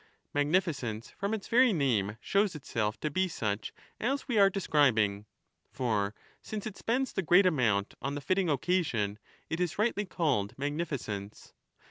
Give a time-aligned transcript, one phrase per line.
[0.33, 5.27] Magnificence from its very name shows itself to be such as we are describing.
[5.71, 10.05] For since lo it spends the great amount on the fitting occasion, it is rightly
[10.05, 11.53] called magnificence.